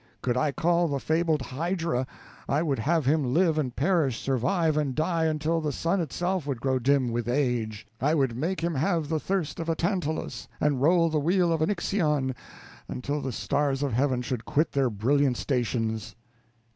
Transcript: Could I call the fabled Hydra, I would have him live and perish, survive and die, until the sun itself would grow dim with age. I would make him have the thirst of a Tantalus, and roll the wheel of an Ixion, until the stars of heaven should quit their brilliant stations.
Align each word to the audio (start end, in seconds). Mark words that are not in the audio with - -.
Could 0.23 0.35
I 0.35 0.51
call 0.51 0.87
the 0.87 0.99
fabled 0.99 1.43
Hydra, 1.43 2.07
I 2.49 2.63
would 2.63 2.79
have 2.79 3.05
him 3.05 3.35
live 3.35 3.59
and 3.59 3.75
perish, 3.75 4.19
survive 4.19 4.75
and 4.75 4.95
die, 4.95 5.25
until 5.25 5.61
the 5.61 5.71
sun 5.71 6.01
itself 6.01 6.47
would 6.47 6.59
grow 6.59 6.79
dim 6.79 7.11
with 7.11 7.29
age. 7.29 7.85
I 8.01 8.15
would 8.15 8.35
make 8.35 8.61
him 8.61 8.73
have 8.73 9.09
the 9.09 9.19
thirst 9.19 9.59
of 9.59 9.69
a 9.69 9.75
Tantalus, 9.75 10.47
and 10.59 10.81
roll 10.81 11.11
the 11.11 11.19
wheel 11.19 11.53
of 11.53 11.61
an 11.61 11.69
Ixion, 11.69 12.33
until 12.87 13.21
the 13.21 13.31
stars 13.31 13.83
of 13.83 13.93
heaven 13.93 14.23
should 14.23 14.43
quit 14.43 14.71
their 14.71 14.89
brilliant 14.89 15.37
stations. 15.37 16.15